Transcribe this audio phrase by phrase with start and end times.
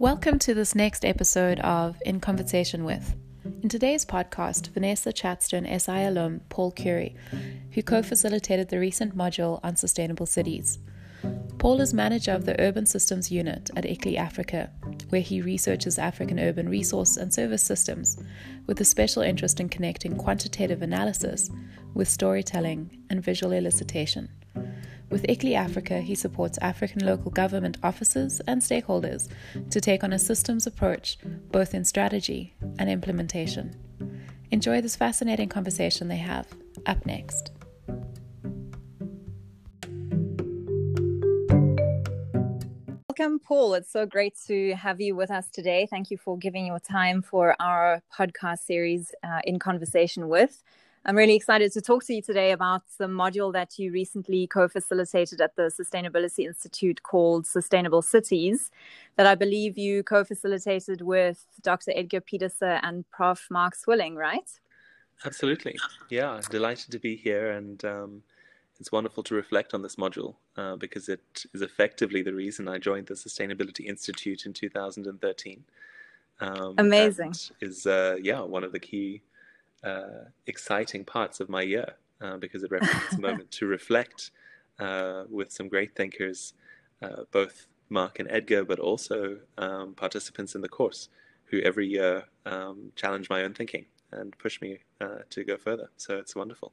[0.00, 3.16] Welcome to this next episode of In Conversation with.
[3.64, 7.16] In today's podcast, Vanessa chats to an SI alum, Paul Currie,
[7.72, 10.78] who co facilitated the recent module on sustainable cities.
[11.58, 14.70] Paul is manager of the Urban Systems Unit at ICLEI Africa,
[15.08, 18.22] where he researches African urban resource and service systems,
[18.68, 21.50] with a special interest in connecting quantitative analysis
[21.94, 24.28] with storytelling and visual elicitation.
[25.10, 29.28] With ICLEI Africa, he supports African local government officers and stakeholders
[29.70, 31.18] to take on a systems approach
[31.50, 33.74] both in strategy and implementation.
[34.50, 36.46] Enjoy this fascinating conversation they have.
[36.84, 37.52] Up next.
[43.08, 43.74] Welcome, Paul.
[43.74, 45.88] It's so great to have you with us today.
[45.90, 50.62] Thank you for giving your time for our podcast series, uh, In Conversation with.
[51.08, 54.68] I'm really excited to talk to you today about the module that you recently co
[54.68, 58.70] facilitated at the Sustainability Institute called Sustainable Cities,
[59.16, 61.92] that I believe you co facilitated with Dr.
[61.96, 63.46] Edgar Pieterse and Prof.
[63.50, 64.50] Mark Swilling, right?
[65.24, 65.78] Absolutely.
[66.10, 67.52] Yeah, delighted to be here.
[67.52, 68.22] And um,
[68.78, 72.76] it's wonderful to reflect on this module uh, because it is effectively the reason I
[72.76, 75.64] joined the Sustainability Institute in 2013.
[76.40, 77.32] Um, Amazing.
[77.62, 79.22] Is, uh, yeah, one of the key
[79.84, 84.30] uh, exciting parts of my year uh, because it represents a moment to reflect
[84.78, 86.54] uh, with some great thinkers,
[87.02, 91.08] uh, both Mark and Edgar, but also um, participants in the course
[91.46, 95.90] who every year um, challenge my own thinking and push me uh, to go further.
[95.96, 96.72] So it's wonderful.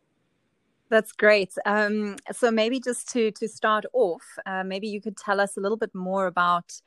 [0.89, 1.53] That's great.
[1.65, 5.59] Um, so maybe just to to start off, uh, maybe you could tell us a
[5.59, 6.79] little bit more about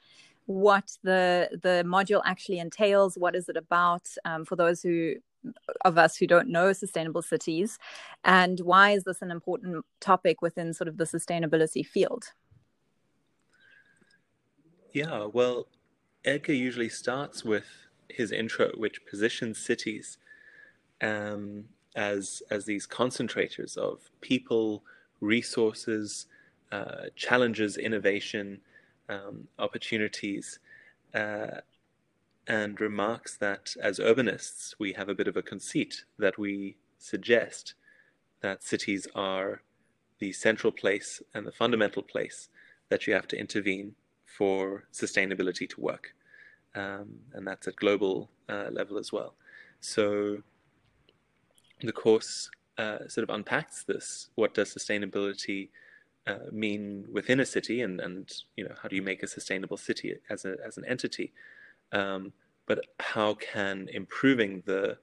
[0.47, 3.19] what the the module actually entails.
[3.19, 5.17] What is it about um, for those who
[5.85, 7.79] of us who don't know sustainable cities
[8.25, 12.33] and why is this an important topic within sort of the sustainability field?
[14.93, 15.67] Yeah well
[16.25, 17.67] edgar usually starts with
[18.09, 20.19] his intro which positions cities
[21.01, 24.83] um, as as these concentrators of people
[25.21, 26.27] resources
[26.73, 28.61] uh, challenges innovation
[29.09, 30.59] um, opportunities.
[31.15, 31.61] Uh,
[32.49, 37.75] and remarks that as urbanists, we have a bit of a conceit that we suggest
[38.41, 39.63] that cities are
[40.19, 42.49] the central place and the fundamental place
[42.89, 43.95] that you have to intervene
[44.25, 46.15] for sustainability to work.
[46.75, 49.35] Um, and that's at global uh, level as well.
[49.81, 50.39] So
[51.83, 54.29] the course uh, sort of unpacks this.
[54.37, 55.69] What does sustainability
[56.27, 59.77] uh, mean within a city, and, and you know how do you make a sustainable
[59.77, 61.33] city as a as an entity?
[61.93, 62.33] Um,
[62.67, 64.99] but how can improving the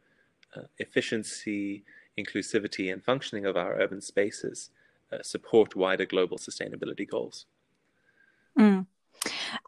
[0.55, 1.83] uh, efficiency,
[2.17, 4.69] inclusivity, and functioning of our urban spaces
[5.11, 7.45] uh, support wider global sustainability goals?
[8.57, 8.85] Mm.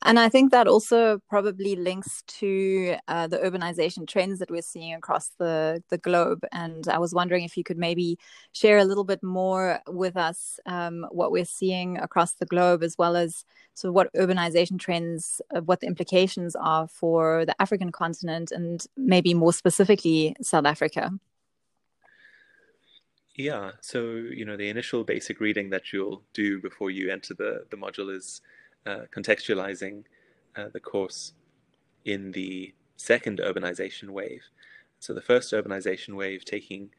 [0.03, 4.93] And I think that also probably links to uh, the urbanization trends that we're seeing
[4.93, 6.45] across the, the globe.
[6.51, 8.17] And I was wondering if you could maybe
[8.53, 12.95] share a little bit more with us um, what we're seeing across the globe, as
[12.97, 17.91] well as sort of what urbanization trends, uh, what the implications are for the African
[17.91, 21.11] continent, and maybe more specifically South Africa.
[23.37, 27.65] Yeah, so you know the initial basic reading that you'll do before you enter the
[27.69, 28.41] the module is
[29.15, 30.03] contextualizing
[30.55, 31.33] uh, the course
[32.05, 34.43] in the second urbanization wave.
[34.99, 36.89] So the first urbanization wave taking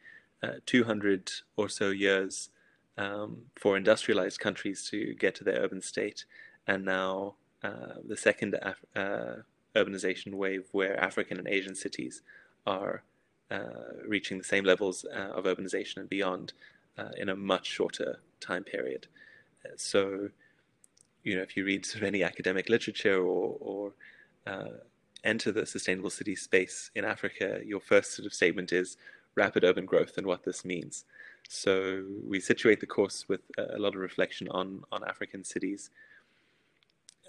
[0.42, 2.50] uh, 200 or so years
[2.96, 6.24] um, for industrialized countries to get to their urban state,
[6.66, 9.42] and now uh, the second Af- uh,
[9.74, 12.22] urbanization wave where African and Asian cities
[12.66, 13.02] are
[14.06, 16.52] reaching the same levels of urbanization and beyond
[17.16, 19.06] in a much shorter time period.
[19.76, 20.28] so
[21.22, 23.92] you know, if you read sort of any academic literature or, or
[24.46, 24.68] uh,
[25.24, 28.96] enter the sustainable city space in Africa, your first sort of statement is
[29.34, 31.04] rapid urban growth and what this means.
[31.48, 35.90] So we situate the course with a lot of reflection on on African cities,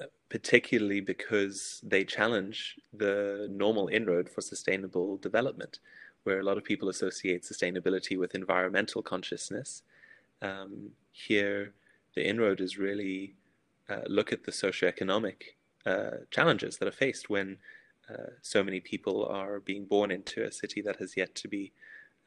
[0.01, 5.79] uh, particularly because they challenge the normal inroad for sustainable development,
[6.23, 9.83] where a lot of people associate sustainability with environmental consciousness.
[10.41, 11.73] Um, here,
[12.15, 13.35] the inroad is really
[13.89, 15.55] uh, look at the socioeconomic
[15.85, 17.57] uh, challenges that are faced when
[18.09, 21.71] uh, so many people are being born into a city that has yet to be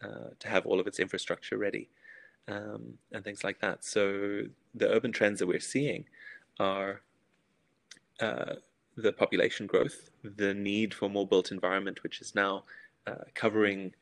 [0.03, 1.89] uh, to have all of its infrastructure ready
[2.49, 3.85] um, and things like that.
[3.85, 4.43] So
[4.75, 6.07] the urban trends that we're seeing
[6.59, 7.03] are
[8.19, 12.65] the population growth, the need for more built environment, which is now
[13.35, 13.95] covering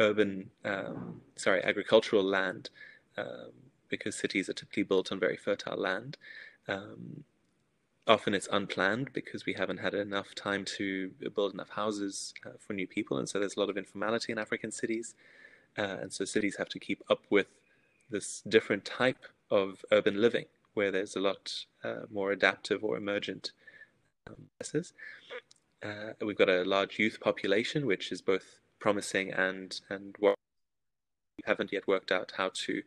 [0.00, 2.70] urban, um, sorry, agricultural land,
[3.16, 3.50] um,
[3.88, 6.16] because cities are typically built on very fertile land,
[6.68, 7.24] um,
[8.06, 12.72] often it's unplanned because we haven't had enough time to build enough houses uh, for
[12.72, 15.14] new people, and so there's a lot of informality in African cities,
[15.76, 17.48] uh, and so cities have to keep up with
[18.10, 23.52] this different type of urban living where there's a lot uh, more adaptive or emergent
[24.28, 24.48] um,
[25.82, 30.34] uh, we've got a large youth population, which is both promising and and we
[31.44, 32.82] haven't yet worked out how to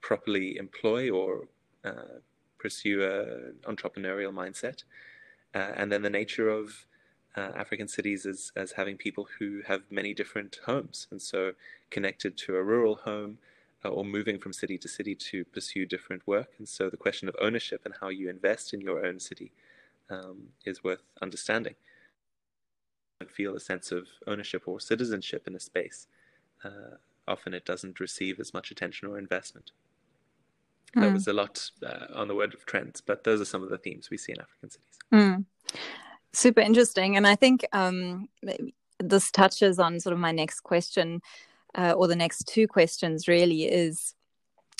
[0.00, 1.48] properly employ or
[1.84, 2.20] uh,
[2.58, 4.84] pursue an entrepreneurial mindset.
[5.54, 6.86] Uh, and then the nature of
[7.36, 11.52] uh, African cities as, as having people who have many different homes, and so
[11.90, 13.38] connected to a rural home
[13.84, 16.50] uh, or moving from city to city to pursue different work.
[16.58, 19.52] And so the question of ownership and how you invest in your own city
[20.10, 21.74] um, is worth understanding.
[23.20, 26.06] And feel a sense of ownership or citizenship in a space.
[26.64, 26.96] Uh,
[27.26, 29.70] often it doesn't receive as much attention or investment.
[30.96, 31.00] Mm.
[31.02, 31.14] That hmm.
[31.14, 33.78] was a lot uh, on the word of trends, but those are some of the
[33.78, 34.98] themes we see in African cities.
[35.12, 35.44] Mm.
[36.32, 37.16] Super interesting.
[37.16, 38.28] And I think um,
[38.98, 41.20] this touches on sort of my next question,
[41.74, 44.14] uh, or the next two questions really is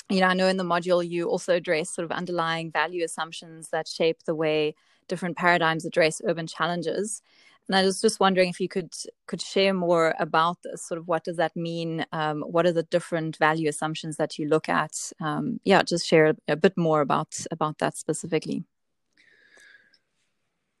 [0.09, 3.69] you know, I know in the module you also address sort of underlying value assumptions
[3.69, 4.73] that shape the way
[5.07, 7.21] different paradigms address urban challenges.
[7.69, 8.95] And I was just wondering if you could
[9.27, 10.87] could share more about this.
[10.87, 12.03] Sort of what does that mean?
[12.11, 15.11] Um, what are the different value assumptions that you look at?
[15.21, 18.65] Um, yeah, just share a, bit more about about that specifically.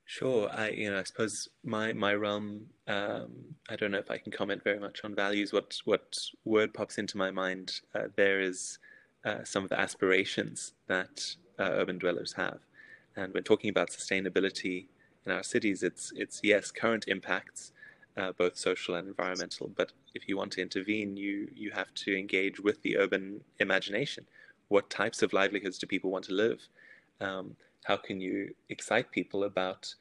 [0.05, 0.49] Sure.
[0.51, 2.65] I you know I suppose my my realm.
[2.87, 5.53] Um, I don't know if I can comment very much on values.
[5.53, 8.79] What what word pops into my mind uh, there is
[9.23, 12.61] uh, some of the aspirations that uh, urban dwellers have,
[13.15, 14.87] and when talking about sustainability
[15.29, 17.71] in our cities, it's it's yes, current impacts,
[18.17, 19.71] uh, both social and environmental.
[19.75, 24.25] But if you want to intervene, you you have to engage with the urban imagination.
[24.69, 26.67] What types of livelihoods do people want to live?
[27.21, 29.93] Um, how can you excite people about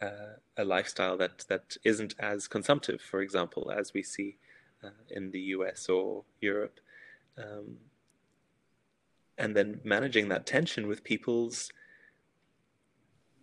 [0.00, 4.36] uh, a lifestyle that that isn't as consumptive, for example, as we see
[4.84, 5.88] uh, in the U.S.
[5.88, 6.78] or Europe?
[7.36, 7.78] Um,
[9.36, 11.70] and then managing that tension with people's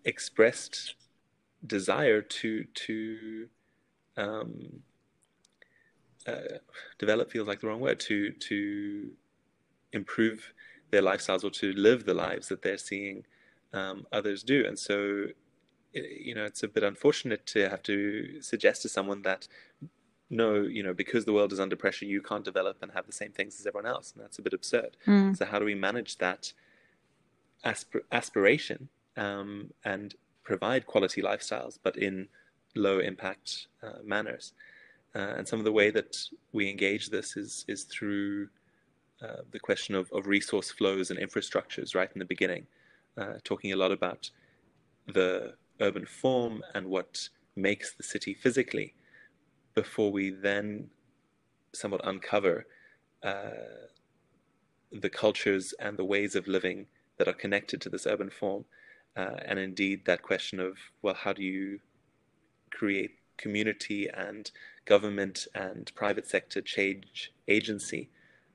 [0.03, 0.95] expressed
[1.65, 3.47] desire to to
[4.17, 4.81] um,
[6.27, 6.59] uh,
[6.97, 9.11] develop feels like the wrong word to to
[9.93, 10.53] improve
[10.91, 13.25] their lifestyles or to live the lives that they're seeing
[13.73, 14.65] um, others do.
[14.65, 15.27] And so
[15.93, 19.47] you know it's a bit unfortunate to have to suggest to someone that
[20.29, 23.13] no you know because the world is under pressure you can't develop and have the
[23.13, 24.11] same things as everyone else.
[24.13, 24.97] And that's a bit absurd.
[25.07, 25.37] Mm.
[25.37, 26.53] so how do we manage that
[27.63, 30.15] aspir- aspiration um, and
[30.45, 32.27] provide quality lifestyles, but in
[32.75, 34.53] low impact uh, manners.
[35.15, 36.17] Uh, and some of the way that
[36.53, 38.47] we engage this is is through
[39.21, 42.67] uh, the question of, of resource flows and infrastructures right in the beginning,
[43.17, 44.29] uh, talking a lot about
[45.13, 48.93] the urban form and what makes the city physically,
[49.73, 50.89] before we then
[51.73, 52.65] somewhat uncover
[53.23, 53.87] uh,
[54.91, 56.87] the cultures and the ways of living
[57.17, 58.65] that are connected to this urban form
[59.15, 61.79] uh, and indeed, that question of, well, how do you
[62.71, 64.51] create community and
[64.85, 68.09] government and private sector change agency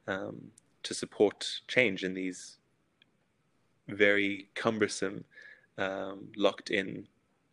[0.07, 0.51] um,
[0.83, 2.59] to support change in these
[3.89, 5.25] very cumbersome,
[5.79, 7.07] um, locked in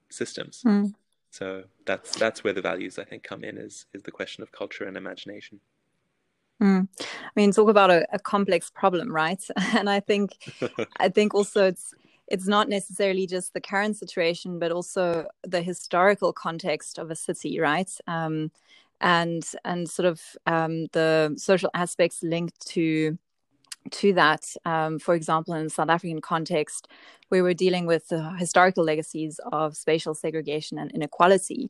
[0.09, 0.63] systems?
[0.65, 0.93] Mm.
[1.31, 4.51] So that's that's where the values I think come in is is the question of
[4.51, 5.59] culture and imagination.
[6.61, 6.87] Mm.
[6.99, 9.43] I mean, talk about a, a complex problem, right?
[9.77, 10.31] And I think
[10.97, 11.93] I think also it's
[12.27, 17.59] it's not necessarily just the current situation, but also the historical context of a city,
[17.59, 17.89] right?
[18.07, 18.51] Um,
[18.99, 23.17] and and sort of um, the social aspects linked to
[23.91, 24.45] to that.
[24.65, 26.87] Um, for example, in the South African context,
[27.29, 31.69] we were dealing with the historical legacies of spatial segregation and inequality.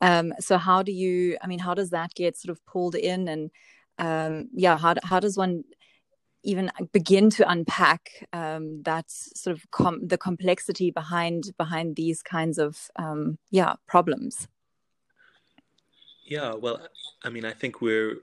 [0.00, 1.36] Um, so, how do you?
[1.42, 3.28] I mean, how does that get sort of pulled in?
[3.28, 3.50] And
[3.98, 5.64] um, yeah, how how does one
[6.46, 12.58] even begin to unpack um, that sort of com- the complexity behind behind these kinds
[12.58, 14.48] of um, yeah problems.
[16.24, 16.80] Yeah, well,
[17.22, 18.18] I mean, I think we're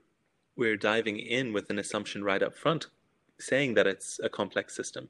[0.55, 2.87] we're diving in with an assumption right up front,
[3.39, 5.09] saying that it's a complex system,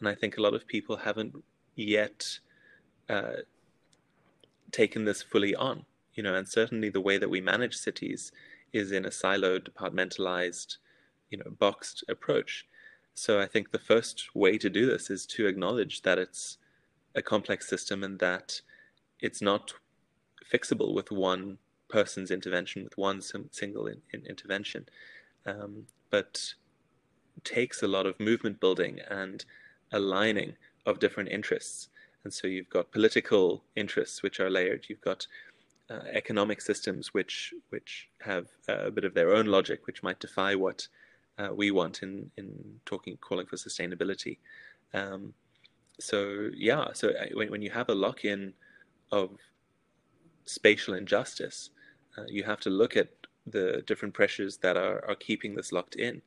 [0.00, 1.44] and I think a lot of people haven't
[1.76, 2.38] yet
[3.08, 3.42] uh,
[4.72, 5.84] taken this fully on.
[6.14, 8.32] You know, and certainly the way that we manage cities
[8.72, 10.76] is in a siloed, departmentalized
[11.34, 12.64] you know boxed approach.
[13.14, 16.58] So I think the first way to do this is to acknowledge that it's
[17.16, 18.60] a complex system and that
[19.20, 19.74] it's not
[20.52, 24.86] fixable with one person's intervention, with one single in, in intervention,
[25.44, 26.54] um, but
[27.42, 29.44] takes a lot of movement building and
[29.90, 30.54] aligning
[30.86, 31.88] of different interests.
[32.22, 34.86] and so you've got political interests which are layered.
[34.88, 35.26] You've got
[35.90, 40.54] uh, economic systems which which have a bit of their own logic, which might defy
[40.54, 40.88] what
[41.38, 44.38] uh, we want in in talking calling for sustainability.
[44.92, 45.34] Um,
[45.98, 48.54] so yeah, so uh, when when you have a lock in
[49.10, 49.30] of
[50.44, 51.70] spatial injustice,
[52.18, 53.08] uh, you have to look at
[53.46, 56.22] the different pressures that are are keeping this locked in.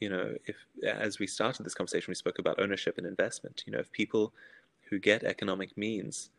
[0.00, 3.64] You know, if as we started this conversation, we spoke about ownership and investment.
[3.66, 4.32] You know, if people
[4.88, 6.30] who get economic means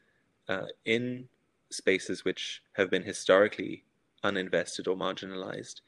[0.47, 1.27] uh, in
[1.69, 3.83] spaces which have been historically
[4.23, 5.81] uninvested or marginalized.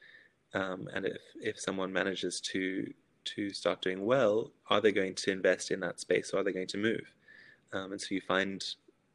[0.54, 2.92] Um, and if, if someone manages to
[3.24, 6.52] to start doing well, are they going to invest in that space or are they
[6.52, 7.14] going to move?
[7.72, 8.64] Um, and so you find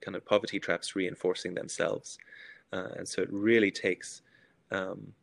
[0.01, 2.17] kind of poverty traps reinforcing themselves.
[2.72, 4.22] Uh, and so it really takes
[4.72, 5.13] um,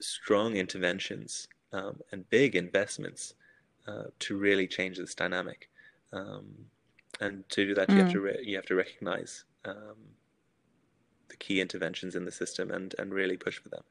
[0.00, 3.34] strong interventions um, and big investments
[3.86, 5.68] uh, to really change this dynamic.
[6.12, 6.46] Um,
[7.20, 7.94] and to do that, mm.
[7.94, 8.24] you have to mm.
[8.24, 9.44] re- you have to recognize
[11.38, 13.82] key interventions in the system and and really push for them.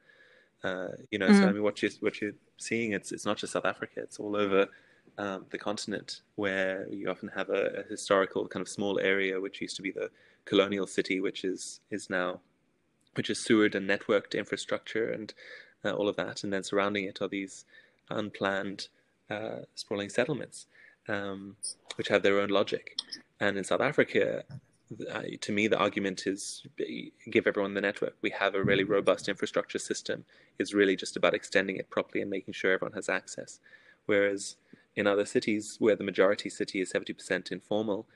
[0.63, 1.39] Uh, you know, mm.
[1.39, 4.19] so I mean, what you what you're seeing, it's it's not just South Africa; it's
[4.19, 4.67] all over
[5.17, 9.61] um, the continent where you often have a, a, historical kind of small area which
[9.61, 10.09] used to be the
[10.45, 12.39] colonial city, which is is now
[13.15, 15.33] which is sewered and networked infrastructure and
[15.83, 17.65] uh, all of that, and then surrounding it are these
[18.09, 18.87] unplanned
[19.29, 20.67] uh, sprawling settlements
[21.07, 21.55] um,
[21.95, 22.97] which have their own logic.
[23.39, 24.43] And in South Africa,
[25.11, 26.63] uh, to me, the argument is
[27.29, 28.15] give everyone the network.
[28.21, 30.25] We have a really robust infrastructure system.
[30.59, 33.59] It's really just about extending it properly and making sure everyone has access.
[34.05, 34.55] Whereas
[34.95, 38.07] in other cities, where the majority city is 70% informal,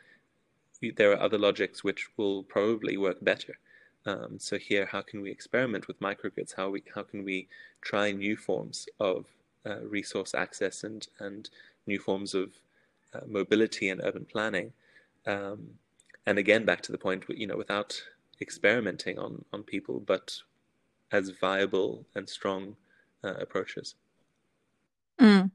[0.98, 3.60] there are other logics which will probably work better.
[4.06, 6.56] Um, so here, how can we experiment with microgrids?
[6.56, 7.48] How we how can we
[7.82, 9.26] try new forms of
[9.64, 11.52] uh, resource access and and
[11.86, 12.50] new forms of
[13.14, 14.74] uh, mobility and urban planning.
[15.26, 15.72] Um,
[16.26, 18.02] and again, back to the point, you know, without
[18.42, 20.38] experimenting on, on people, but
[21.12, 22.76] as viable and strong
[23.24, 23.96] uh, approaches.
[25.20, 25.52] Mm.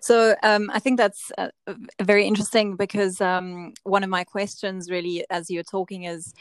[0.00, 1.48] So um, I think that's uh,
[2.00, 6.32] very interesting because um, one of my questions, really, as you're talking, is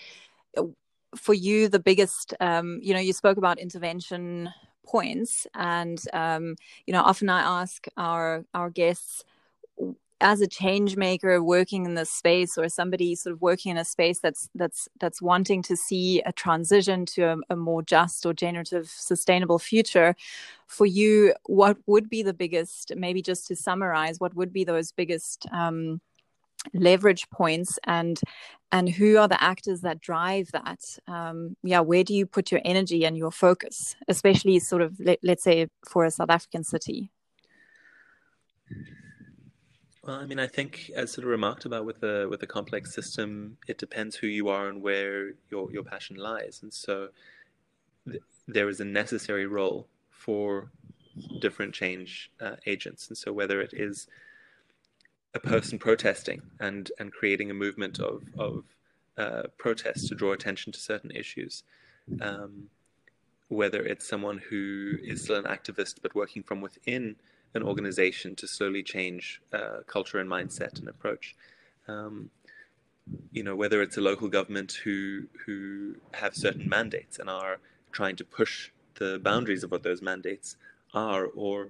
[1.16, 2.34] for you the biggest.
[2.40, 4.50] Um, you know, you spoke about intervention
[4.86, 9.24] points, and um, you know, often I ask our our guests
[10.22, 13.86] as a change maker working in this space or somebody sort of working in a
[13.86, 18.34] space that's that's that's wanting to see a transition to a, a, more just or
[18.34, 20.16] generative sustainable future
[20.68, 24.92] for you what would be the biggest maybe just to summarize what would be those
[24.92, 26.00] biggest um,
[26.74, 28.22] leverage points and
[28.72, 30.80] and who are the actors that drive that?
[31.08, 35.20] Um, yeah where do you put your energy and your focus especially sort of let,
[35.24, 37.12] let's say for a south african city
[40.06, 42.94] well, I mean, I think as sort of remarked about with the with the complex
[42.94, 47.10] system, it depends who you are and where your your passion lies, and so
[48.08, 50.70] th- there is a necessary role for
[51.40, 54.08] different change uh, agents, and so whether it is
[55.34, 58.64] a person protesting and and creating a movement of of
[59.18, 61.64] uh, protest to draw attention to certain issues.
[62.22, 62.70] Um,
[63.48, 67.16] whether it's someone who is still an activist but working from within
[67.56, 71.36] an organization to slowly change uh, culture and mindset and approach.
[71.88, 72.30] Um,
[73.32, 77.60] you know, whether it's a local government who who have certain mandates and are
[77.92, 80.58] trying to push the boundaries of what those mandates
[80.94, 81.70] are, or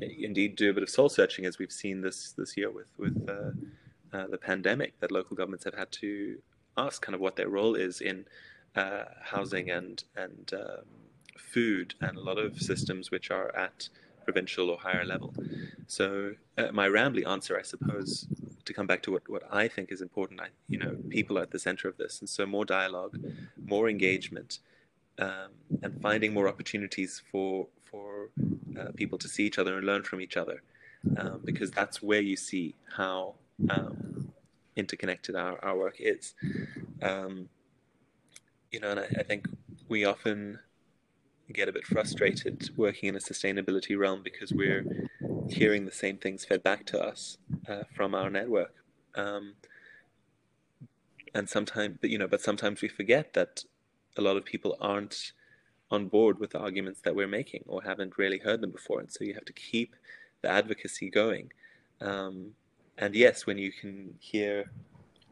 [0.00, 3.28] indeed do a bit of soul searching, as we've seen this this year with with
[3.28, 6.38] uh, uh, the pandemic, that local governments have had to
[6.76, 8.24] ask kind of what their role is in
[8.76, 10.86] uh, housing and and um,
[11.36, 13.88] food and a lot of systems which are at
[14.30, 15.30] provincial or higher level.
[15.98, 16.06] So
[16.60, 18.10] uh, my rambly answer, I suppose,
[18.66, 21.44] to come back to what, what I think is important, I, you know, people are
[21.48, 22.12] at the center of this.
[22.20, 23.14] And so more dialogue,
[23.74, 24.50] more engagement,
[25.18, 25.50] um,
[25.82, 28.30] and finding more opportunities for, for
[28.78, 30.58] uh, people to see each other and learn from each other.
[31.20, 33.34] Um, because that's where you see how
[33.74, 34.32] um,
[34.76, 36.34] interconnected our, our work is.
[37.02, 37.48] Um,
[38.70, 39.48] you know, and I, I think
[39.88, 40.60] we often
[41.52, 44.84] get a bit frustrated working in a sustainability realm because we're
[45.48, 47.38] hearing the same things fed back to us
[47.68, 48.74] uh, from our network.
[49.14, 49.54] Um,
[51.34, 53.64] and sometimes, but you know, but sometimes we forget that
[54.16, 55.32] a lot of people aren't
[55.90, 59.12] on board with the arguments that we're making or haven't really heard them before, and
[59.12, 59.94] so you have to keep
[60.42, 61.52] the advocacy going.
[62.00, 62.52] Um,
[62.98, 64.70] and yes, when you can hear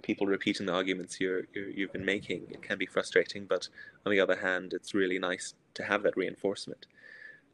[0.02, 3.46] people repeating the arguments you have been making, it can be frustrating.
[3.46, 3.68] But
[4.06, 6.86] on the other hand, it's really nice to have that reinforcement.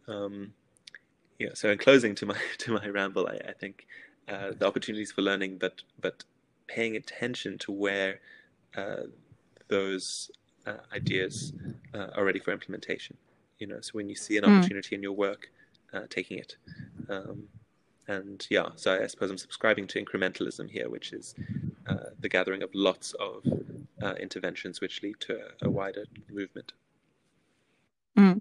[0.09, 0.55] Um,
[1.39, 1.51] yeah.
[1.55, 3.87] So in closing to my to my ramble, I, I think
[4.29, 6.25] uh, the opportunities for learning, but but
[6.67, 8.21] paying attention to where
[8.77, 9.05] uh,
[9.69, 10.31] those
[10.67, 11.53] uh, ideas
[11.93, 13.17] uh, are ready for implementation.
[13.59, 14.59] You know, so when you see an hmm.
[14.59, 14.99] opportunity mm.
[14.99, 15.51] in your work,
[15.93, 16.57] uh, taking it.
[17.09, 17.45] Um,
[18.09, 21.35] and yeah, so I suppose I'm subscribing to incrementalism here, which is
[21.87, 23.47] uh, the gathering of lots of
[24.03, 26.73] uh, interventions which lead to a, a wider movement.
[28.19, 28.41] Mm.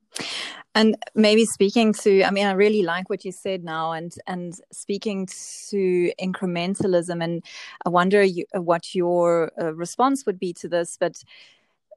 [0.76, 4.56] And maybe speaking to, I mean, I really like what you said now, and and
[4.72, 5.28] speaking
[5.70, 7.44] to incrementalism, and
[7.86, 10.98] I wonder you, what your uh, response would be to this.
[11.00, 11.24] But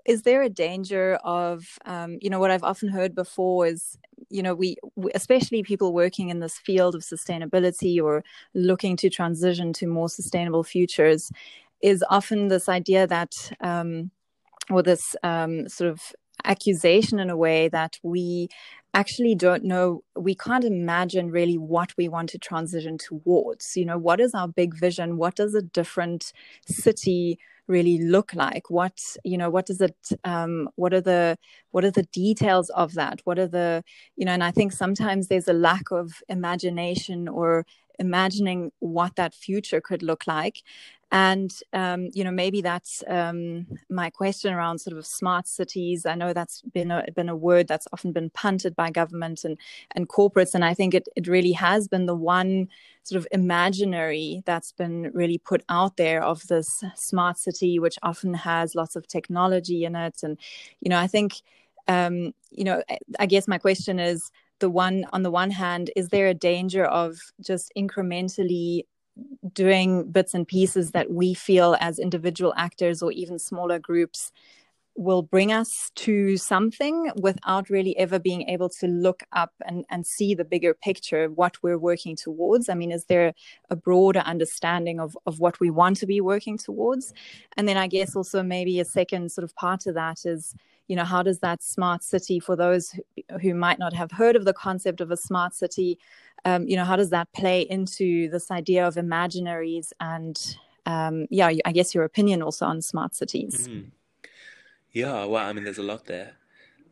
[0.05, 4.43] is there a danger of, um, you know, what I've often heard before is, you
[4.43, 8.23] know, we, we, especially people working in this field of sustainability or
[8.55, 11.33] looking to transition to more sustainable futures,
[11.81, 13.33] is often this idea that.
[13.61, 14.11] Um,
[14.71, 16.13] or this um, sort of
[16.45, 18.49] accusation in a way that we
[18.95, 23.77] actually don't know we can't imagine really what we want to transition towards.
[23.77, 25.19] You know what is our big vision?
[25.19, 26.33] What does a different
[26.67, 28.71] city really look like?
[28.71, 31.37] What you know what does it um, what are the
[31.73, 33.21] what are the details of that?
[33.25, 33.85] What are the
[34.17, 37.67] you know and i think sometimes there's a lack of imagination or
[37.99, 40.63] imagining what that future could look like.
[41.13, 46.05] And um, you know maybe that's um, my question around sort of smart cities.
[46.05, 49.57] I know that's been a, been a word that's often been punted by government and
[49.93, 50.55] and corporates.
[50.55, 52.69] And i think it, it really has been the one
[53.05, 58.35] sort of imaginary that's been really put out there of this smart city which often
[58.35, 60.23] has lots of technology in it.
[60.25, 60.39] And
[60.81, 61.35] you know i think
[61.89, 62.83] um, you know
[63.21, 66.85] i guess my question is the one on the one hand is there a danger
[66.85, 68.83] of just incrementally
[69.53, 74.33] doing bits and pieces that we feel as individual actors or even smaller groups
[74.97, 80.07] will bring us to something without really ever being able to look up and, and
[80.07, 82.69] see the bigger picture, of what we're working towards.
[82.69, 83.35] I mean, is there
[83.69, 87.13] a broader understanding of, of what we want to be working towards?
[87.57, 90.55] And then I guess also maybe a second sort of part of that is,
[90.89, 92.95] you know, how does that smart city, for those
[93.41, 95.99] who, might not have heard of the concept of a smart city,
[96.45, 101.51] um, you know, how does that play into this idea of imaginaries and, um, yeah,
[101.65, 103.69] I guess your opinion also on smart cities?
[103.69, 103.91] Mm.
[104.93, 106.35] Yeah, well, I mean, there's a lot there.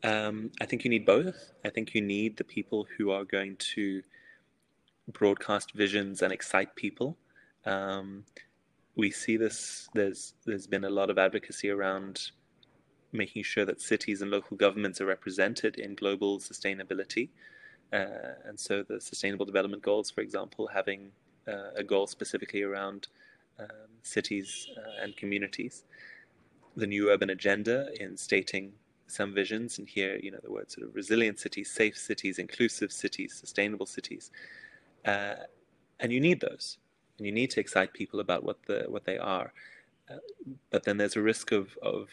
[0.03, 1.53] Um, I think you need both.
[1.65, 4.03] I think you need the people who are going to
[5.13, 7.17] broadcast visions and excite people.
[7.65, 8.25] Um,
[8.97, 9.89] we see this.
[9.95, 12.31] There's there's been a lot of advocacy around
[13.15, 17.29] making sure that cities and local governments are represented in global sustainability.
[17.93, 21.13] Uh, and so the Sustainable Development Goals, for example, having
[21.47, 23.09] uh, a goal specifically around
[23.59, 23.69] um,
[24.03, 25.85] cities uh, and communities.
[26.77, 28.73] The New Urban Agenda in stating
[29.07, 32.91] some visions, and here, you know, the words sort of resilient cities, safe cities, inclusive
[32.91, 34.33] cities, sustainable cities.
[35.05, 35.35] Uh,
[36.01, 36.79] and you need those,
[37.19, 39.53] and you need to excite people about what the what they are.
[40.11, 40.17] Uh,
[40.71, 42.09] but then there's a risk of of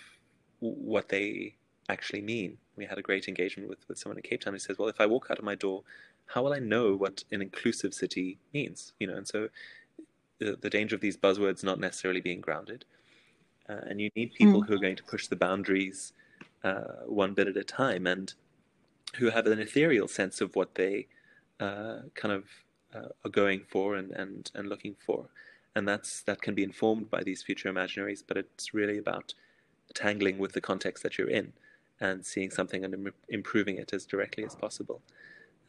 [0.62, 1.56] what they
[1.89, 2.58] actually mean.
[2.78, 5.02] We had a great engagement with, with someone in Cape Town who says, well, if
[5.02, 5.84] I walk out of my door,
[6.28, 8.93] how will I know what an inclusive city means?
[9.00, 9.50] You know, and so
[10.39, 12.86] the, the danger of these buzzwords not necessarily being grounded.
[13.69, 14.67] Uh, and you need people mm.
[14.67, 16.13] who are going to push the boundaries
[16.63, 18.34] uh, one bit at a time and
[19.15, 21.08] who have an ethereal sense of what they
[21.60, 22.45] uh, kind of
[22.95, 25.28] uh, are going for and, and, and looking for.
[25.76, 29.34] And that's that can be informed by these future imaginaries, but it's really about
[29.93, 31.54] tangling with the context that you're in
[31.99, 35.01] and seeing something and Im- improving it as directly as possible.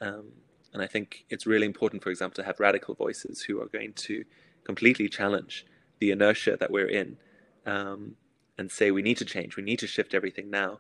[0.01, 0.33] Um,
[0.73, 3.93] and I think it's really important, for example, to have radical voices who are going
[3.95, 4.25] to
[4.65, 5.67] completely challenge
[5.99, 7.17] the inertia that we're in
[7.67, 8.17] um,
[8.59, 10.79] and say we need to change, we need to shift everything now.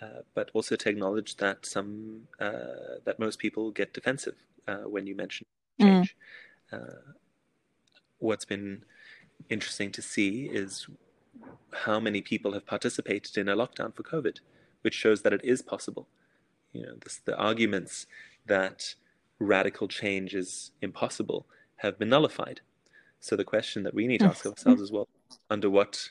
[0.00, 4.34] Uh, but also to acknowledge that some uh, that most people get defensive
[4.66, 5.46] uh, when you mention
[5.80, 5.86] mm.
[5.86, 6.16] change.
[6.72, 7.14] Mm.
[8.18, 8.84] what's been
[9.48, 10.88] interesting to see is
[11.72, 14.38] how many people have participated in a lockdown for COVID,
[14.82, 16.06] which shows that it is possible.
[16.72, 18.06] You know, this, the arguments
[18.46, 18.94] that
[19.38, 22.60] radical change is impossible have been nullified.
[23.20, 25.08] So the question that we need to ask ourselves is, well,
[25.48, 26.10] under what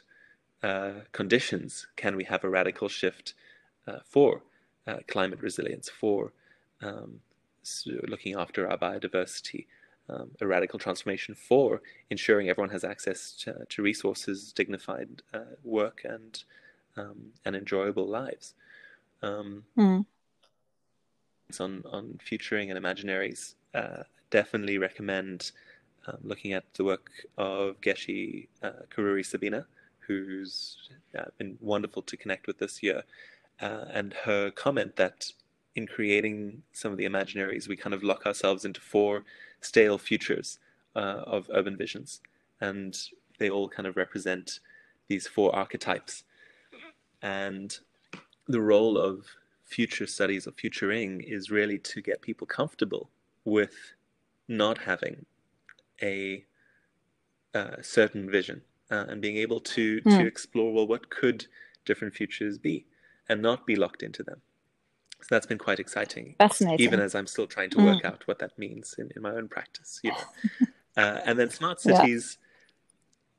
[0.64, 3.34] uh, conditions can we have a radical shift
[3.88, 4.42] uh, for
[4.88, 6.34] uh, climate resilience, for
[6.82, 7.20] um,
[7.62, 9.68] so looking after our biodiversity,
[10.10, 16.02] um, a radical transformation for ensuring everyone has access to, to resources, dignified uh, work,
[16.04, 16.44] and
[16.98, 18.54] um, and enjoyable lives.
[19.22, 20.06] Um, mm.
[21.60, 25.52] On on futuring and imaginaries, uh, definitely recommend
[26.08, 29.66] um, looking at the work of Geci uh, Karuri Sebina,
[30.00, 30.78] who's
[31.18, 33.04] uh, been wonderful to connect with this year,
[33.62, 35.32] uh, and her comment that
[35.76, 39.24] in creating some of the imaginaries, we kind of lock ourselves into four
[39.64, 40.60] stale futures
[40.96, 42.22] uh, of urban visions.
[42.62, 42.98] And
[43.40, 44.60] they all kind of represent
[45.08, 46.24] these four archetypes.
[47.22, 47.78] And
[48.48, 49.26] the role of
[49.64, 53.10] future studies of futuring is really to get people comfortable
[53.46, 53.94] with
[54.48, 55.26] not having
[56.02, 56.46] a
[57.54, 60.04] uh, certain vision uh, and being able to mm.
[60.04, 60.28] to hmm.
[60.28, 61.46] explore well what could
[61.86, 62.86] different futures be
[63.30, 64.42] and not be locked into them
[65.24, 66.84] so that's been quite exciting Fascinating.
[66.84, 68.06] even as i'm still trying to work mm.
[68.06, 71.80] out what that means in, in my own practice you know uh, and then smart
[71.80, 72.40] cities yeah.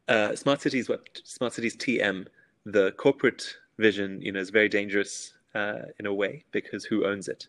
[0.06, 2.26] Uh, smart cities what smart cities tm
[2.66, 7.26] the corporate vision you know is very dangerous uh, in a way because who owns
[7.28, 7.46] it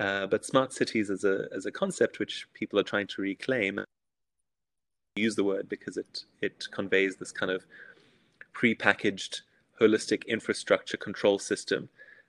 [0.00, 3.80] uh, but smart cities as a as a concept which people are trying to reclaim
[5.16, 7.64] use the word because it it conveys this kind of
[8.52, 9.42] pre-packaged
[9.80, 11.88] holistic infrastructure control system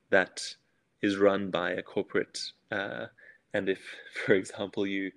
[0.09, 0.55] that
[1.01, 2.39] is run by a corporate
[2.71, 3.05] uh,
[3.53, 3.79] and if
[4.25, 5.11] for example you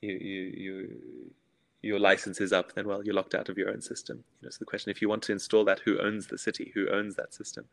[0.00, 0.96] you you, you
[1.86, 4.24] your license is up, then well, you're locked out of your own system.
[4.40, 6.72] You know, so the question, if you want to install that, who owns the city?
[6.74, 7.66] Who owns that system?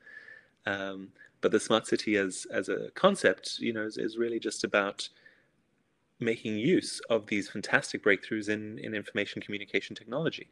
[0.65, 1.09] Um,
[1.41, 5.09] but the smart city as as a concept, you know, is, is really just about
[6.19, 10.47] making use of these fantastic breakthroughs in, in information communication technology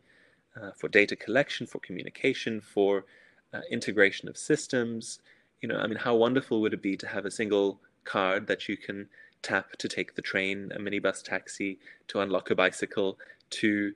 [0.60, 3.06] uh, for data collection, for communication, for
[3.54, 5.20] uh, integration of systems.
[5.62, 8.68] You know, I mean, how wonderful would it be to have a single card that
[8.68, 9.08] you can
[9.42, 13.18] tap to take the train, a minibus taxi, to unlock a bicycle,
[13.52, 13.94] to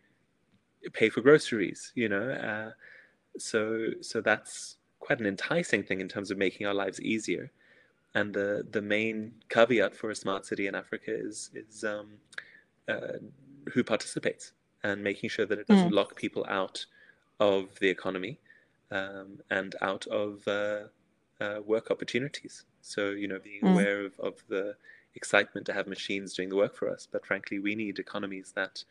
[0.94, 1.92] pay for groceries?
[1.96, 2.72] You know, uh,
[3.38, 7.52] so so that's quite an enticing thing in terms of making our lives easier.
[8.14, 12.14] And the the main caveat for a smart city in Africa is is um,
[12.88, 13.20] uh,
[13.74, 15.96] who participates and making sure that it doesn't mm.
[15.96, 16.86] lock people out
[17.40, 18.40] of the economy
[18.92, 20.84] um, and out of uh,
[21.42, 22.64] uh, work opportunities.
[22.82, 23.74] So you know, being mm.
[23.74, 24.76] aware of, of the
[25.16, 28.84] excitement to have machines doing the work for us, but frankly, we need economies that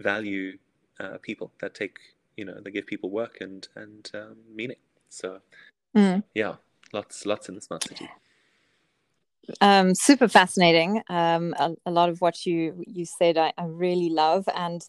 [0.00, 0.58] value
[1.00, 1.98] uh, people, that take
[2.36, 4.76] you know, that give people work and and um, meaning.
[5.08, 5.40] So
[5.96, 6.22] mm.
[6.34, 6.56] yeah,
[6.92, 8.08] lots lots in the smart city
[9.60, 11.02] um, super fascinating.
[11.08, 14.86] Um, a, a, lot of what you you said, I, I really love, and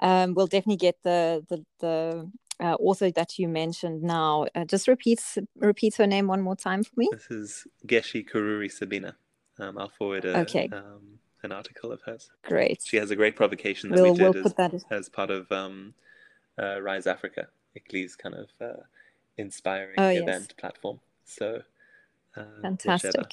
[0.00, 4.46] um, we'll definitely get the the, the uh, author that you mentioned now.
[4.54, 5.20] Uh, just repeat
[5.56, 7.08] repeat her name one more time for me.
[7.10, 9.14] This is Geci Karuri Sebina.
[9.58, 10.68] Um, I'll forward a, okay.
[10.72, 12.30] Um, an article of hers.
[12.42, 12.82] Great.
[12.84, 15.94] She has a great provocation that we'll, we did we'll as, as, part of um,
[16.58, 18.82] uh, Rise Africa, ICLEI's kind of uh,
[19.36, 20.56] inspiring oh, event yes.
[20.58, 21.00] platform.
[21.24, 21.62] So
[22.36, 23.14] uh, Fantastic.
[23.14, 23.28] Whichever.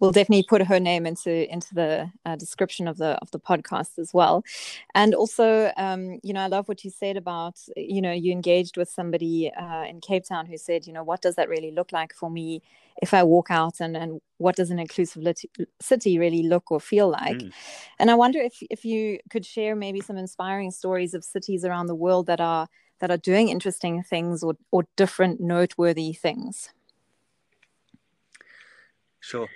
[0.00, 3.98] We'll definitely put her name into into the uh, description of the of the podcast
[3.98, 4.44] as well.
[4.94, 8.76] And also, um, you know, I love what you said about you know you engaged
[8.76, 11.92] with somebody uh, in Cape Town who said, you know, what does that really look
[11.92, 12.62] like for me
[13.00, 15.22] if I walk out, and and what does an inclusive
[15.80, 17.38] city really look or feel like?
[17.38, 17.52] Mm.
[17.98, 21.86] And I wonder if if you could share maybe some inspiring stories of cities around
[21.86, 22.68] the world that are
[23.00, 26.70] that are doing interesting things or or different noteworthy things.
[29.22, 29.48] Sure.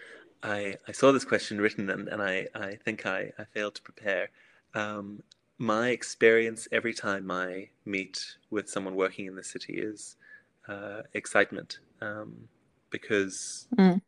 [0.42, 3.82] I, I saw this question written and, and I, I think I, I failed to
[3.82, 4.30] prepare.
[4.74, 5.22] Um,
[5.58, 10.16] my experience every time I meet with someone working in the city is
[10.68, 12.48] uh, excitement um,
[12.90, 14.00] because mm.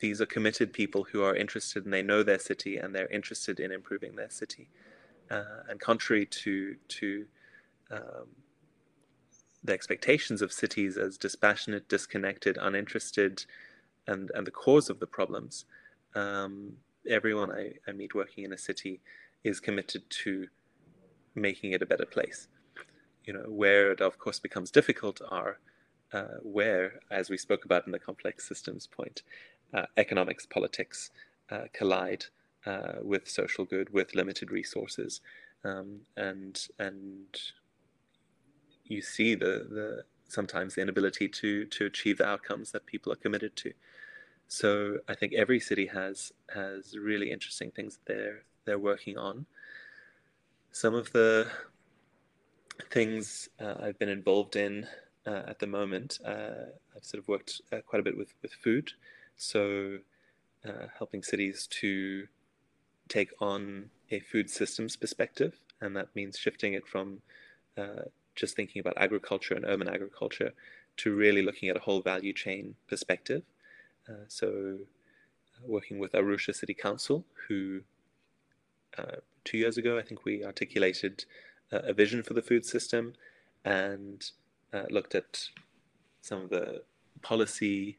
[0.00, 3.58] these are committed people who are interested and they know their city and they're interested
[3.58, 4.68] in improving their city.
[5.30, 7.24] Uh, and contrary to to
[7.90, 8.26] um,
[9.64, 13.44] the expectations of cities as dispassionate, disconnected, uninterested,
[14.06, 15.64] and and the cause of the problems.
[16.14, 16.74] Um,
[17.08, 19.00] everyone I, I meet working in a city
[19.44, 20.48] is committed to
[21.34, 22.48] making it a better place.
[23.24, 25.58] You know, where it of course becomes difficult are
[26.12, 29.22] uh, where, as we spoke about in the complex systems point,
[29.72, 31.10] uh, economics, politics
[31.50, 32.26] uh, collide
[32.66, 35.20] uh, with social good, with limited resources,
[35.64, 37.26] um, and and
[38.92, 43.16] you see the, the sometimes the inability to to achieve the outcomes that people are
[43.24, 43.72] committed to.
[44.48, 49.46] So I think every city has has really interesting things that they're they're working on.
[50.70, 51.48] Some of the
[52.90, 54.86] things uh, I've been involved in
[55.26, 58.52] uh, at the moment, uh, I've sort of worked uh, quite a bit with with
[58.52, 58.92] food,
[59.36, 59.98] so
[60.68, 62.26] uh, helping cities to
[63.08, 67.20] take on a food systems perspective, and that means shifting it from
[67.76, 70.52] uh, just thinking about agriculture and urban agriculture
[70.98, 73.42] to really looking at a whole value chain perspective.
[74.08, 74.78] Uh, so,
[75.56, 77.80] uh, working with Arusha City Council, who
[78.98, 81.24] uh, two years ago, I think we articulated
[81.70, 83.14] a vision for the food system
[83.64, 84.30] and
[84.90, 85.48] looked at
[86.20, 86.82] some of the
[87.22, 87.96] policy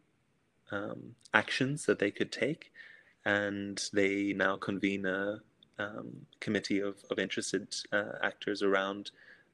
[0.71, 2.71] um, actions that they could take.
[3.25, 5.41] And they now convene a
[5.79, 9.11] um, committee of, of interested uh, actors around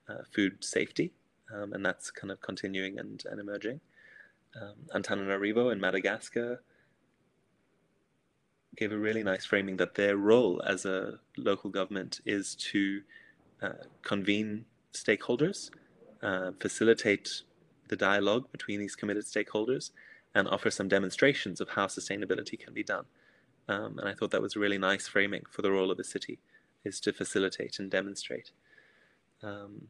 [0.10, 1.12] uh, food safety,
[1.54, 3.80] um, and that's kind of continuing and, and emerging.
[4.60, 6.62] Um, Antananarivo in Madagascar
[8.76, 13.02] gave a really nice framing that their role as a local government is to
[13.62, 15.70] uh, convene stakeholders,
[16.24, 17.44] uh, facilitate
[17.90, 19.92] the dialogue between these committed stakeholders,
[20.34, 23.06] and offer some demonstrations of how sustainability can be done.
[23.68, 26.04] Um, and I thought that was a really nice framing for the role of a
[26.04, 26.40] city,
[26.84, 28.52] is to facilitate and demonstrate.
[29.44, 29.90] Um,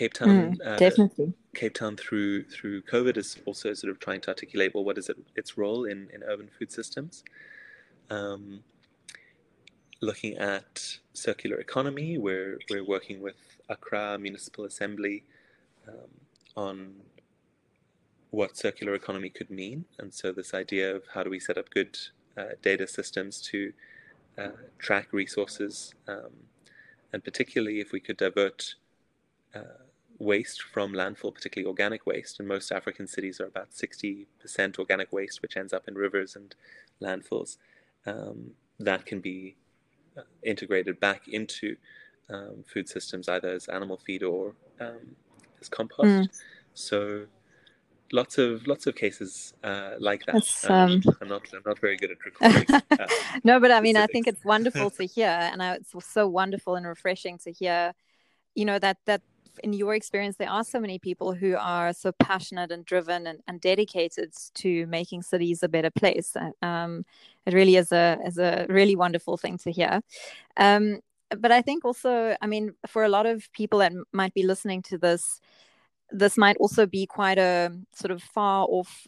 [0.00, 1.34] Cape Town, mm, definitely.
[1.54, 5.10] Cape Town through through COVID is also sort of trying to articulate well, what is
[5.10, 7.22] it, its role in in urban food systems.
[8.08, 8.60] Um,
[10.00, 13.36] looking at circular economy, we're we're working with
[13.68, 15.22] Accra Municipal Assembly
[15.86, 16.10] um,
[16.56, 16.94] on
[18.30, 21.68] what circular economy could mean, and so this idea of how do we set up
[21.68, 21.98] good
[22.38, 23.74] uh, data systems to
[24.38, 26.32] uh, track resources, um,
[27.12, 28.76] and particularly if we could divert
[29.54, 29.89] uh,
[30.20, 32.38] waste from landfill, particularly organic waste.
[32.38, 34.26] And most African cities are about 60%
[34.78, 36.54] organic waste, which ends up in rivers and
[37.02, 37.56] landfills.
[38.06, 39.56] Um, that can be
[40.16, 41.76] uh, integrated back into
[42.28, 45.16] um, food systems, either as animal feed or um,
[45.60, 46.06] as compost.
[46.06, 46.28] Mm.
[46.74, 47.26] So
[48.12, 50.66] lots of lots of cases uh, like that.
[50.68, 52.66] Um, I'm not I'm not very good at recording.
[52.90, 53.06] Uh,
[53.44, 54.10] no, but I mean, specifics.
[54.10, 57.94] I think it's wonderful to hear, and I, it's so wonderful and refreshing to hear.
[58.54, 59.22] You know that that
[59.62, 63.40] in your experience, there are so many people who are so passionate and driven and,
[63.46, 66.36] and dedicated to making cities a better place.
[66.36, 67.04] Uh, um,
[67.46, 70.00] it really is a is a really wonderful thing to hear.
[70.56, 71.00] Um,
[71.38, 74.82] but I think also, I mean, for a lot of people that might be listening
[74.82, 75.40] to this,
[76.10, 79.06] this might also be quite a sort of far off.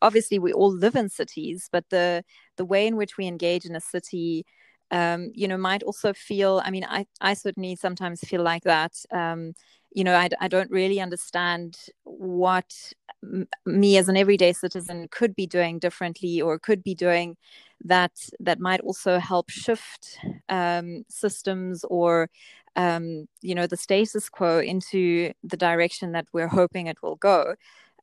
[0.00, 2.24] Obviously, we all live in cities, but the
[2.56, 4.46] the way in which we engage in a city
[4.90, 6.62] um, you know, might also feel.
[6.64, 8.94] I mean, I I certainly sometimes feel like that.
[9.12, 9.54] Um,
[9.92, 12.74] you know, I, I don't really understand what
[13.22, 17.36] m- me as an everyday citizen could be doing differently or could be doing
[17.84, 20.18] that that might also help shift
[20.48, 22.30] um, systems or
[22.76, 27.54] um, you know the status quo into the direction that we're hoping it will go.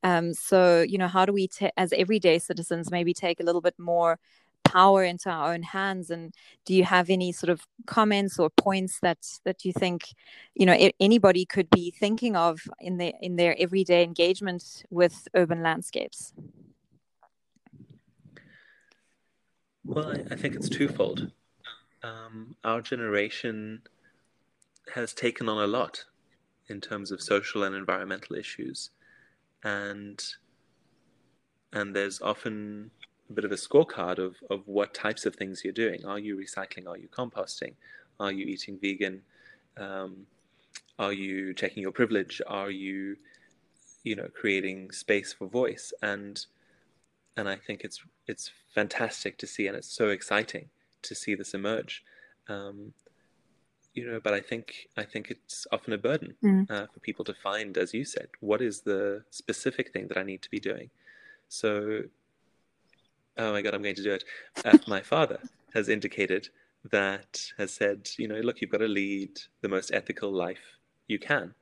[0.04, 3.62] Um, so you know, how do we, ta- as everyday citizens, maybe take a little
[3.62, 4.20] bit more
[4.74, 6.34] power into our own hands and
[6.66, 10.02] do you have any sort of comments or points that that you think
[10.56, 15.62] you know anybody could be thinking of in their in their everyday engagement with urban
[15.62, 16.34] landscapes?
[19.86, 21.32] Well i, I think it's twofold.
[22.04, 23.82] Um, our generation
[24.94, 26.04] has taken on a lot
[26.68, 28.90] in terms of social and environmental issues
[29.64, 30.22] and
[31.72, 32.92] and there's often
[33.34, 36.06] bit of a scorecard of, of what types of things you're doing.
[36.06, 36.88] Are you recycling?
[36.88, 37.74] Are you composting?
[38.20, 39.22] Are you eating vegan?
[39.78, 40.28] Um,
[41.00, 42.42] are you checking your privilege?
[42.48, 43.18] Are you,
[44.04, 45.94] you know, creating space for voice?
[46.02, 46.46] And
[47.36, 50.70] and I think it's it's fantastic to see, and it's so exciting
[51.02, 52.04] to see this emerge.
[52.48, 52.94] Um,
[53.94, 56.70] you know, but I think I think it's often a burden mm.
[56.70, 60.24] uh, for people to find, as you said, what is the specific thing that I
[60.24, 60.90] need to be doing.
[61.50, 62.04] So
[63.38, 64.24] oh my god, I'm going to do it.
[64.64, 65.40] Uh, my father
[65.74, 66.50] has indicated
[66.92, 71.18] that has said, you know, look, you've got to lead the most ethical life you
[71.20, 71.54] can.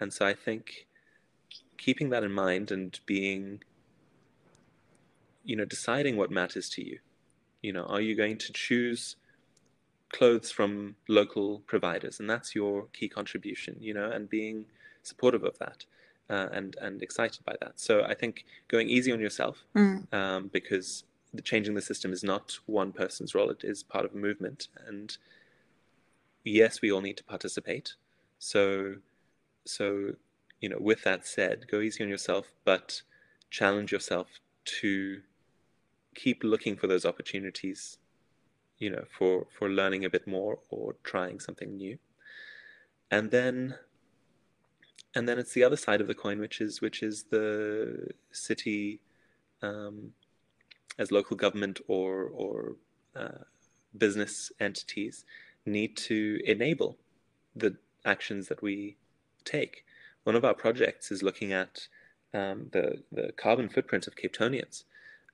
[0.00, 0.86] And so I think
[1.78, 3.62] keeping that in mind and being,
[5.44, 6.98] you know, deciding what matters to you.
[7.62, 9.16] You know, are you going to choose
[10.10, 12.18] clothes from local providers?
[12.18, 14.66] And that's your key contribution, you know, and being
[15.02, 15.84] supportive of that
[16.30, 17.78] uh, and and excited by that.
[17.80, 20.12] So I think going easy on yourself mm.
[20.12, 24.14] um, because the changing the system is not one person's role; it is part of
[24.14, 24.68] a movement.
[24.86, 25.16] And
[26.44, 27.94] yes, we all need to participate.
[28.38, 28.96] So
[29.64, 30.14] so
[30.60, 33.02] you know, with that said, go easy on yourself, but
[33.50, 34.28] challenge yourself
[34.64, 35.22] to
[36.14, 37.98] keep looking for those opportunities
[38.80, 41.98] you know for for learning a bit more or trying something new
[43.10, 43.76] and then
[45.14, 49.00] and then it's the other side of the coin, which is which is the city
[49.62, 50.12] um,
[50.98, 52.76] as local government or or
[53.16, 53.44] uh,
[53.96, 55.24] business entities
[55.66, 56.96] need to enable
[57.56, 58.96] the actions that we
[59.44, 59.84] take.
[60.24, 61.88] One of our projects is looking at
[62.32, 64.84] um, the the carbon footprint of Capetonians,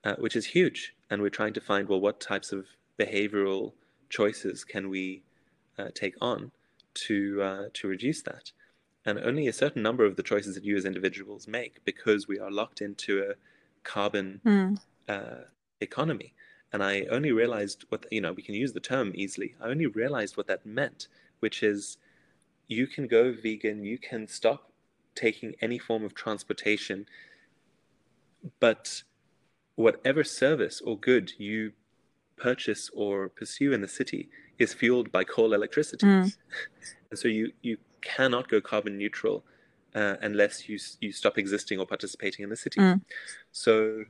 [0.03, 2.65] uh, which is huge, and we're trying to find well what types of
[2.99, 3.73] behavioral
[4.09, 5.21] choices can we
[5.77, 6.51] uh, take on
[6.95, 8.51] to uh, to reduce that
[9.07, 12.37] and only a certain number of the choices that you as individuals make because we
[12.37, 13.35] are locked into a
[13.85, 14.77] carbon mm.
[15.07, 15.45] uh,
[15.79, 16.33] economy.
[16.73, 19.55] And I only realized what, you know, we can use the term easily.
[19.61, 21.07] I only realized what that meant,
[21.39, 21.97] which is
[22.67, 24.73] you can go vegan, you can stop
[25.15, 27.05] taking any form of transportation,
[28.59, 29.03] but
[29.75, 31.71] whatever service or good you
[32.35, 34.27] purchase or pursue in the city
[34.59, 36.05] is fueled by coal electricity.
[36.05, 36.35] Mm.
[37.09, 37.77] and so you, you
[38.15, 39.37] cannot go carbon neutral
[39.95, 42.79] uh, unless you you stop existing or participating in the city.
[42.79, 43.01] Mm.
[43.51, 44.05] So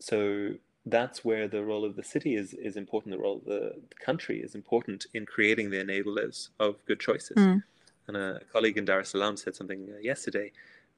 [0.00, 0.54] so
[0.86, 3.14] that's where the role of the city is is important.
[3.16, 3.62] The role of the
[4.08, 7.36] country is important in creating the enablers of good choices.
[7.36, 7.62] Mm.
[8.06, 10.52] And a colleague in Dar es Salaam said something uh, yesterday,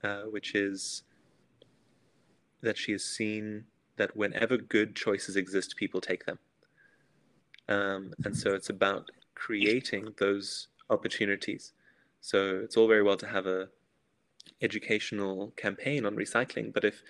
[0.04, 1.02] uh, which is
[2.62, 3.64] that she has seen
[3.96, 6.38] that whenever good choices exist, people take them.
[7.68, 11.72] Um, and so it's about creating those opportunities.
[12.20, 13.68] So it's all very well to have a
[14.62, 17.02] educational campaign on recycling, but if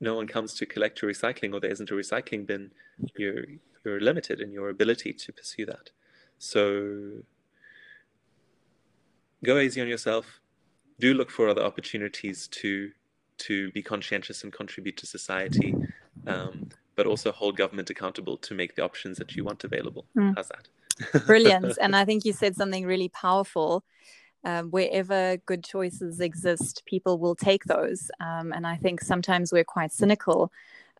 [0.00, 2.70] no one comes to collect your recycling or there isn't a recycling bin,
[3.16, 3.44] you're
[3.84, 5.90] you're limited in your ability to pursue that.
[6.38, 7.22] So
[9.44, 10.40] go easy on yourself.
[10.98, 12.90] Do look for other opportunities to
[13.38, 15.74] to be conscientious and contribute to society,
[16.26, 20.06] um, but also hold government accountable to make the options that you want available.
[20.16, 20.34] Mm.
[20.34, 21.26] How's that?
[21.26, 21.76] Brilliant.
[21.80, 23.84] and I think you said something really powerful
[24.46, 28.12] um, wherever good choices exist, people will take those.
[28.20, 30.52] Um, and I think sometimes we're quite cynical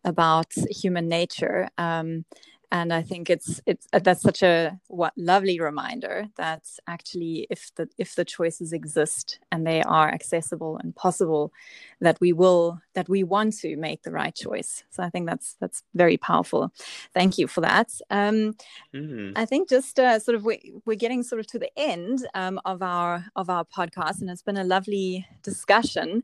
[0.03, 1.69] about human nature.
[1.77, 2.25] Um,
[2.71, 7.71] and I think it's it's uh, that's such a what lovely reminder that actually if
[7.75, 11.53] the if the choices exist and they are accessible and possible,
[12.01, 14.83] that we will that we want to make the right choice.
[14.89, 16.73] So I think that's that's very powerful.
[17.13, 17.89] Thank you for that.
[18.09, 18.55] Um,
[18.93, 19.31] mm.
[19.35, 22.59] I think just uh, sort of we, we're getting sort of to the end um,
[22.65, 26.23] of our of our podcast, and it's been a lovely discussion.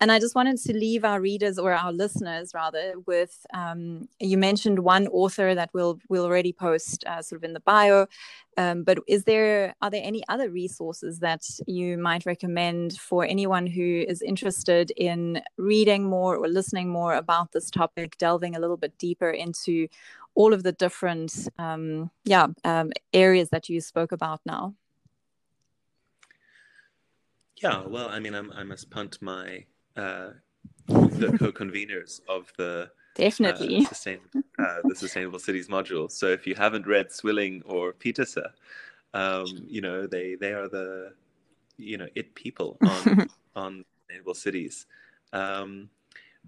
[0.00, 4.38] And I just wanted to leave our readers or our listeners rather with um, you
[4.38, 8.06] mentioned one author that we'll we'll already post uh, sort of in the bio,
[8.56, 13.66] um, but is there are there any other resources that you might recommend for anyone
[13.66, 18.78] who is interested in reading more or listening more about this topic, delving a little
[18.78, 19.86] bit deeper into
[20.34, 24.74] all of the different um, yeah um, areas that you spoke about now?
[27.56, 29.66] Yeah, well, I mean, I'm, I must punt my
[30.00, 30.30] uh,
[30.86, 34.18] the co-conveners of the definitely uh, sustain,
[34.58, 36.10] uh, the sustainable cities module.
[36.10, 38.44] So if you haven't read Swilling or Pieterse,
[39.14, 41.12] um, you know they they are the
[41.76, 44.86] you know it people on on sustainable cities.
[45.32, 45.90] Um,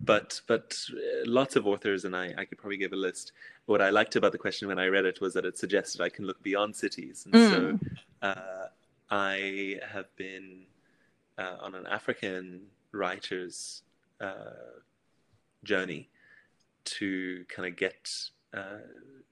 [0.01, 3.33] but but uh, lots of authors, and I, I could probably give a list.
[3.67, 6.09] What I liked about the question when I read it was that it suggested I
[6.09, 7.51] can look beyond cities, and mm.
[7.51, 8.67] so uh,
[9.11, 10.65] I have been
[11.38, 12.62] uh, on an African
[12.93, 13.83] writer's
[14.21, 14.81] uh,
[15.65, 16.09] journey
[16.85, 18.09] to kind of get
[18.55, 18.79] uh,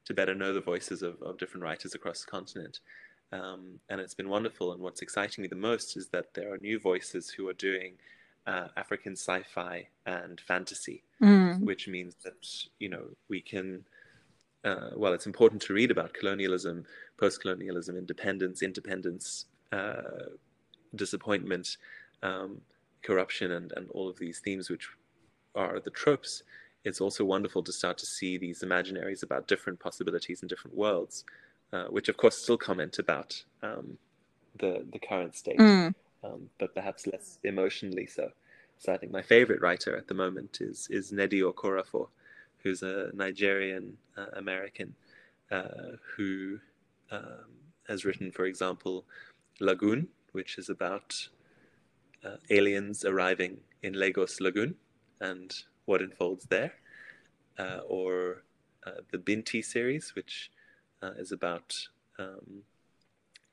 [0.05, 2.81] to better know the voices of, of different writers across the continent.
[3.33, 4.73] Um, and it's been wonderful.
[4.73, 7.95] And what's exciting me the most is that there are new voices who are doing
[8.47, 11.61] uh, African sci-fi and fantasy, mm.
[11.61, 12.47] which means that
[12.79, 13.85] you know we can.
[14.63, 16.85] Uh, well, it's important to read about colonialism,
[17.19, 20.29] post-colonialism, independence, independence, uh,
[20.95, 21.79] disappointment,
[22.23, 22.61] um,
[23.03, 24.89] corruption and, and all of these themes which
[25.55, 26.43] are the tropes,
[26.85, 31.25] it's also wonderful to start to see these imaginaries about different possibilities and different worlds,
[31.73, 33.99] uh, which of course still comment about um,
[34.59, 35.95] the the current state, mm.
[36.25, 38.31] um, but perhaps less emotionally so.
[38.79, 42.09] So I think my favorite writer at the moment is is Nnedi Okorafor,
[42.63, 44.95] who's a Nigerian uh, American
[45.51, 46.59] uh, who
[47.11, 47.51] um,
[47.89, 49.05] has written, for example,
[49.61, 51.29] Lagoon, which is about
[52.25, 54.75] uh, aliens arriving in Lagos Lagoon
[55.21, 55.55] and
[55.85, 56.73] what unfolds there,
[57.59, 58.43] uh, or
[58.87, 60.51] uh, the Binti series, which
[61.03, 61.75] uh, is about
[62.19, 62.63] um,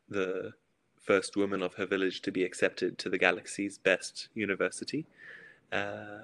[0.10, 0.54] the
[1.02, 5.06] first woman of her village to be accepted to the galaxy's best university.
[5.72, 6.24] Uh,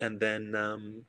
[0.00, 1.04] and then um,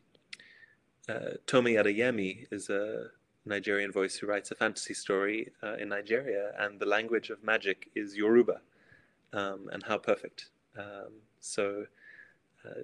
[1.07, 3.07] uh, Tomi Adeyemi is a
[3.45, 8.16] Nigerian voice who writes a fantasy story in Nigeria, and the language of magic is
[8.16, 8.62] Yoruba
[9.34, 10.49] um, and how perfect.
[10.77, 11.86] Um, so
[12.65, 12.84] uh,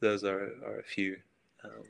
[0.00, 1.16] those are, are a few.
[1.64, 1.84] Um,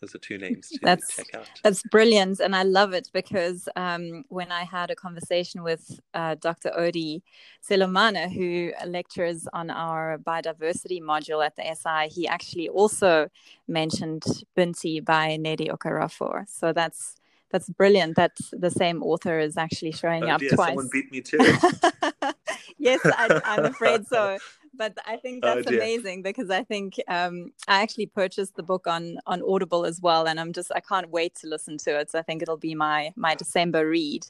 [0.00, 1.48] those are two names to that's, check out.
[1.62, 6.34] That's brilliant, and I love it because um, when I had a conversation with uh,
[6.40, 6.76] Dr.
[6.76, 7.22] Odi
[7.64, 13.28] Selomana, who lectures on our biodiversity module at the SI, he actually also
[13.68, 14.24] mentioned
[14.56, 16.48] Binti by Nnedi Okorafor.
[16.48, 17.14] So that's
[17.52, 20.68] that's brilliant that the same author is actually showing oh, up dear, twice.
[20.70, 22.34] Someone beat me to it.
[22.78, 24.38] yes, I, am afraid so.
[24.74, 28.62] But I think oh, that's oh, amazing because I think um, I actually purchased the
[28.62, 31.98] book on on Audible as well, and I'm just I can't wait to listen to
[32.00, 32.10] it.
[32.10, 34.26] So I think it'll be my my December read.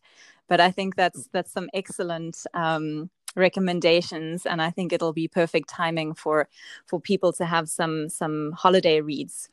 [0.49, 5.68] But I think that's that's some excellent um, recommendations, and I think it'll be perfect
[5.68, 6.49] timing for
[6.87, 9.49] for people to have some some holiday reads.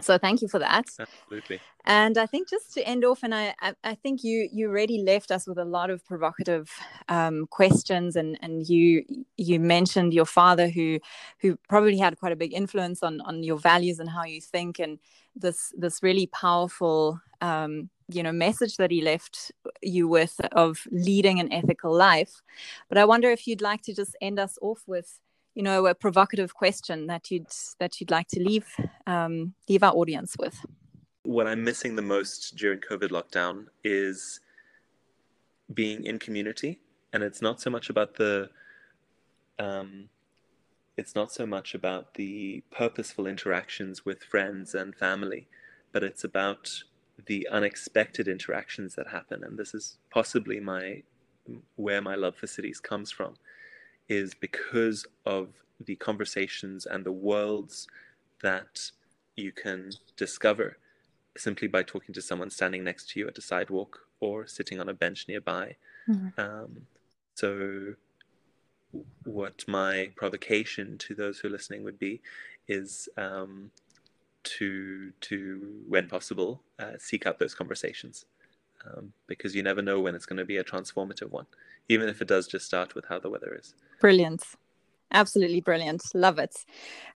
[0.00, 0.86] So thank you for that.
[0.98, 1.60] Absolutely.
[1.84, 5.02] And I think just to end off, and I, I, I think you you already
[5.02, 6.70] left us with a lot of provocative
[7.08, 9.04] um, questions, and and you
[9.36, 11.00] you mentioned your father who
[11.40, 14.78] who probably had quite a big influence on on your values and how you think,
[14.78, 14.98] and
[15.34, 21.40] this this really powerful um, you know message that he left you with of leading
[21.40, 22.42] an ethical life.
[22.88, 25.20] But I wonder if you'd like to just end us off with
[25.58, 27.48] you know a provocative question that you'd
[27.80, 28.68] that you'd like to leave
[29.08, 30.64] um, leave our audience with?
[31.24, 34.40] What i'm missing the most during covid lockdown is
[35.74, 36.80] being in community.
[37.12, 38.50] And it's not so much about the
[39.58, 40.08] um,
[40.96, 45.48] it's not so much about the purposeful interactions with friends and family
[45.92, 46.84] but it's about
[47.26, 49.42] the unexpected interactions that happen.
[49.42, 51.02] And this is possibly my
[51.74, 53.34] where my love for cities comes from
[54.08, 55.48] is because of
[55.84, 57.86] the conversations and the worlds
[58.42, 58.90] that
[59.36, 60.78] you can discover
[61.36, 64.88] simply by talking to someone standing next to you at a sidewalk or sitting on
[64.88, 65.76] a bench nearby.
[66.08, 66.40] Mm-hmm.
[66.40, 66.86] Um,
[67.34, 67.94] so,
[69.24, 72.20] what my provocation to those who are listening would be
[72.66, 73.70] is um,
[74.42, 78.24] to to when possible uh, seek out those conversations
[78.86, 81.46] um, because you never know when it's going to be a transformative one,
[81.88, 83.74] even if it does just start with how the weather is.
[84.00, 84.44] Brilliant.
[85.10, 86.02] Absolutely brilliant.
[86.14, 86.54] Love it.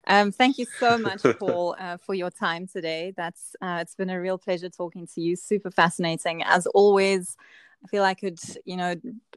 [0.07, 3.13] Um, thank you so much, Paul, uh, for your time today.
[3.17, 5.37] That's uh, it's been a real pleasure talking to you.
[5.37, 7.37] Super fascinating as always.
[7.83, 8.95] I feel I could, you know,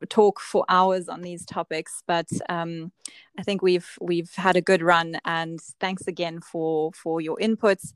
[0.09, 2.91] talk for hours on these topics, but um,
[3.39, 5.17] I think we've we've had a good run.
[5.25, 7.93] And thanks again for for your inputs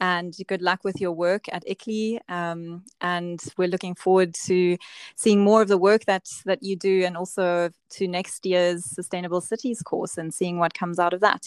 [0.00, 2.20] and good luck with your work at ICLEI.
[2.28, 4.76] Um, and we're looking forward to
[5.16, 9.40] seeing more of the work that that you do, and also to next year's Sustainable
[9.40, 11.46] Cities course and seeing what comes out of that.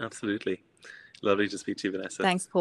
[0.00, 0.62] Absolutely,
[1.22, 2.22] lovely to speak to you, Vanessa.
[2.22, 2.60] Thanks, Paul.